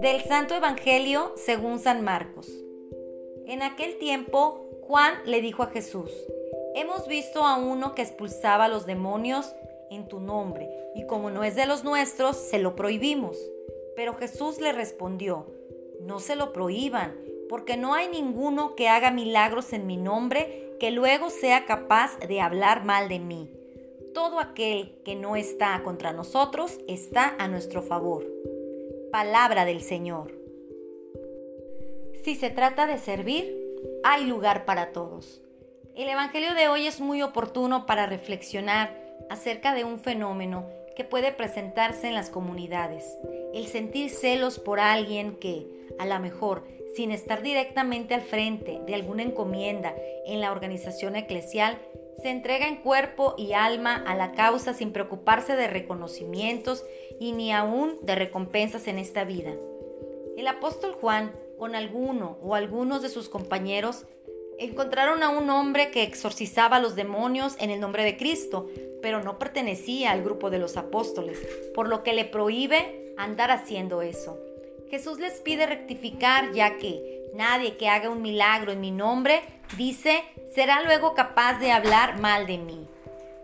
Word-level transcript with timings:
Del 0.00 0.22
Santo 0.26 0.54
Evangelio 0.54 1.32
según 1.36 1.78
San 1.78 2.02
Marcos. 2.02 2.48
En 3.46 3.62
aquel 3.62 3.98
tiempo, 3.98 4.68
Juan 4.82 5.14
le 5.24 5.40
dijo 5.40 5.62
a 5.62 5.68
Jesús, 5.68 6.10
Hemos 6.74 7.08
visto 7.08 7.44
a 7.44 7.56
uno 7.56 7.94
que 7.94 8.02
expulsaba 8.02 8.66
a 8.66 8.68
los 8.68 8.86
demonios 8.86 9.54
en 9.90 10.06
tu 10.08 10.20
nombre, 10.20 10.68
y 10.94 11.06
como 11.06 11.30
no 11.30 11.44
es 11.44 11.56
de 11.56 11.66
los 11.66 11.84
nuestros, 11.84 12.36
se 12.36 12.58
lo 12.58 12.76
prohibimos. 12.76 13.38
Pero 13.96 14.14
Jesús 14.14 14.60
le 14.60 14.72
respondió, 14.72 15.46
No 16.00 16.20
se 16.20 16.36
lo 16.36 16.52
prohíban, 16.52 17.16
porque 17.48 17.76
no 17.76 17.94
hay 17.94 18.08
ninguno 18.08 18.74
que 18.74 18.88
haga 18.88 19.10
milagros 19.10 19.72
en 19.72 19.86
mi 19.86 19.96
nombre 19.96 20.76
que 20.78 20.90
luego 20.90 21.30
sea 21.30 21.64
capaz 21.64 22.18
de 22.20 22.40
hablar 22.40 22.84
mal 22.84 23.08
de 23.08 23.18
mí. 23.18 23.57
Todo 24.14 24.40
aquel 24.40 24.98
que 25.04 25.14
no 25.14 25.36
está 25.36 25.80
contra 25.82 26.12
nosotros 26.12 26.78
está 26.88 27.34
a 27.38 27.48
nuestro 27.48 27.82
favor. 27.82 28.26
Palabra 29.12 29.64
del 29.64 29.80
Señor. 29.80 30.34
Si 32.24 32.34
se 32.34 32.50
trata 32.50 32.86
de 32.86 32.98
servir, 32.98 33.56
hay 34.04 34.24
lugar 34.24 34.64
para 34.64 34.92
todos. 34.92 35.42
El 35.94 36.08
Evangelio 36.08 36.54
de 36.54 36.68
hoy 36.68 36.86
es 36.86 37.00
muy 37.00 37.22
oportuno 37.22 37.86
para 37.86 38.06
reflexionar 38.06 38.96
acerca 39.30 39.74
de 39.74 39.84
un 39.84 39.98
fenómeno 39.98 40.66
que 40.96 41.04
puede 41.04 41.32
presentarse 41.32 42.08
en 42.08 42.14
las 42.14 42.30
comunidades. 42.30 43.16
El 43.54 43.66
sentir 43.66 44.10
celos 44.10 44.58
por 44.58 44.80
alguien 44.80 45.36
que, 45.36 45.66
a 45.98 46.06
lo 46.06 46.18
mejor, 46.18 46.66
sin 46.94 47.12
estar 47.12 47.42
directamente 47.42 48.14
al 48.14 48.22
frente 48.22 48.80
de 48.86 48.94
alguna 48.94 49.22
encomienda 49.22 49.94
en 50.26 50.40
la 50.40 50.52
organización 50.52 51.16
eclesial, 51.16 51.78
se 52.22 52.30
entrega 52.30 52.66
en 52.66 52.76
cuerpo 52.76 53.34
y 53.38 53.52
alma 53.52 54.02
a 54.06 54.14
la 54.16 54.32
causa 54.32 54.74
sin 54.74 54.92
preocuparse 54.92 55.54
de 55.54 55.68
reconocimientos 55.68 56.84
y 57.20 57.32
ni 57.32 57.52
aún 57.52 57.98
de 58.02 58.14
recompensas 58.14 58.88
en 58.88 58.98
esta 58.98 59.24
vida. 59.24 59.52
El 60.36 60.46
apóstol 60.48 60.92
Juan, 60.92 61.32
con 61.58 61.74
alguno 61.74 62.38
o 62.42 62.54
algunos 62.54 63.02
de 63.02 63.08
sus 63.08 63.28
compañeros, 63.28 64.04
encontraron 64.58 65.22
a 65.22 65.28
un 65.28 65.48
hombre 65.50 65.90
que 65.90 66.02
exorcizaba 66.02 66.76
a 66.76 66.80
los 66.80 66.96
demonios 66.96 67.56
en 67.60 67.70
el 67.70 67.80
nombre 67.80 68.04
de 68.04 68.16
Cristo, 68.16 68.68
pero 69.00 69.22
no 69.22 69.38
pertenecía 69.38 70.10
al 70.10 70.24
grupo 70.24 70.50
de 70.50 70.58
los 70.58 70.76
apóstoles, 70.76 71.38
por 71.74 71.88
lo 71.88 72.02
que 72.02 72.12
le 72.12 72.24
prohíbe 72.24 73.14
andar 73.16 73.52
haciendo 73.52 74.02
eso. 74.02 74.38
Jesús 74.90 75.18
les 75.18 75.40
pide 75.40 75.66
rectificar 75.66 76.52
ya 76.52 76.78
que 76.78 77.17
nadie 77.34 77.76
que 77.76 77.88
haga 77.88 78.10
un 78.10 78.22
milagro 78.22 78.72
en 78.72 78.80
mi 78.80 78.90
nombre, 78.90 79.42
dice, 79.76 80.22
será 80.54 80.82
luego 80.82 81.14
capaz 81.14 81.58
de 81.58 81.70
hablar 81.70 82.20
mal 82.20 82.46
de 82.46 82.58
mí. 82.58 82.88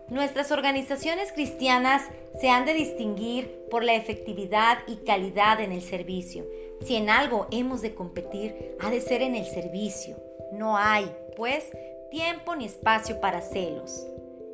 Nuestras 0.09 0.51
organizaciones 0.51 1.31
cristianas 1.31 2.03
se 2.39 2.49
han 2.49 2.65
de 2.65 2.73
distinguir 2.73 3.65
por 3.71 3.83
la 3.83 3.95
efectividad 3.95 4.79
y 4.87 4.97
calidad 4.97 5.59
en 5.61 5.71
el 5.71 5.81
servicio. 5.81 6.45
Si 6.85 6.95
en 6.95 7.09
algo 7.09 7.47
hemos 7.51 7.81
de 7.81 7.95
competir, 7.95 8.75
ha 8.79 8.91
de 8.91 9.01
ser 9.01 9.21
en 9.23 9.35
el 9.35 9.45
servicio. 9.45 10.15
No 10.51 10.77
hay, 10.77 11.11
pues, 11.35 11.71
tiempo 12.11 12.55
ni 12.55 12.65
espacio 12.65 13.19
para 13.19 13.41
celos. 13.41 14.05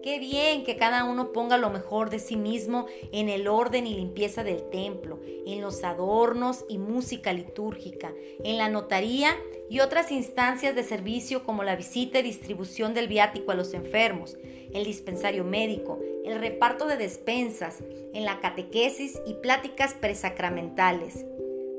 Qué 0.03 0.17
bien 0.17 0.63
que 0.63 0.77
cada 0.77 1.03
uno 1.03 1.31
ponga 1.31 1.57
lo 1.57 1.69
mejor 1.69 2.09
de 2.09 2.17
sí 2.17 2.35
mismo 2.35 2.87
en 3.11 3.29
el 3.29 3.47
orden 3.47 3.85
y 3.85 3.93
limpieza 3.93 4.43
del 4.43 4.69
templo, 4.69 5.19
en 5.45 5.61
los 5.61 5.83
adornos 5.83 6.65
y 6.67 6.79
música 6.79 7.33
litúrgica, 7.33 8.11
en 8.43 8.57
la 8.57 8.67
notaría 8.67 9.37
y 9.69 9.79
otras 9.79 10.11
instancias 10.11 10.75
de 10.75 10.83
servicio 10.83 11.43
como 11.43 11.63
la 11.63 11.75
visita 11.75 12.19
y 12.19 12.23
distribución 12.23 12.93
del 12.95 13.07
viático 13.07 13.51
a 13.51 13.55
los 13.55 13.75
enfermos, 13.75 14.37
el 14.73 14.85
dispensario 14.85 15.43
médico, 15.43 15.99
el 16.25 16.39
reparto 16.39 16.87
de 16.87 16.97
despensas, 16.97 17.83
en 18.13 18.25
la 18.25 18.39
catequesis 18.39 19.19
y 19.25 19.35
pláticas 19.35 19.93
presacramentales, 19.93 21.25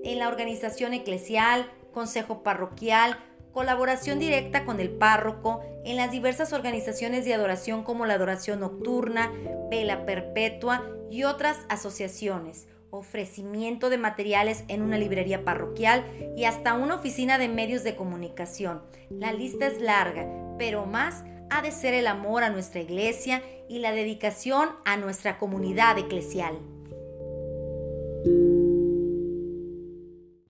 en 0.04 0.18
la 0.18 0.28
organización 0.28 0.94
eclesial, 0.94 1.70
consejo 1.92 2.42
parroquial, 2.42 3.18
colaboración 3.52 4.18
directa 4.18 4.64
con 4.64 4.80
el 4.80 4.90
párroco 4.90 5.60
en 5.84 5.96
las 5.96 6.10
diversas 6.10 6.52
organizaciones 6.52 7.24
de 7.24 7.34
adoración 7.34 7.82
como 7.84 8.06
la 8.06 8.14
adoración 8.14 8.60
nocturna, 8.60 9.30
vela 9.70 10.04
perpetua 10.06 10.84
y 11.10 11.24
otras 11.24 11.58
asociaciones, 11.68 12.68
ofrecimiento 12.90 13.90
de 13.90 13.98
materiales 13.98 14.64
en 14.68 14.82
una 14.82 14.98
librería 14.98 15.44
parroquial 15.44 16.04
y 16.36 16.44
hasta 16.44 16.74
una 16.74 16.94
oficina 16.94 17.38
de 17.38 17.48
medios 17.48 17.84
de 17.84 17.96
comunicación. 17.96 18.82
La 19.10 19.32
lista 19.32 19.66
es 19.66 19.80
larga, 19.80 20.26
pero 20.58 20.86
más 20.86 21.24
ha 21.50 21.62
de 21.62 21.70
ser 21.70 21.94
el 21.94 22.06
amor 22.06 22.44
a 22.44 22.50
nuestra 22.50 22.80
iglesia 22.80 23.42
y 23.68 23.78
la 23.78 23.92
dedicación 23.92 24.70
a 24.84 24.96
nuestra 24.96 25.38
comunidad 25.38 25.98
eclesial. 25.98 26.58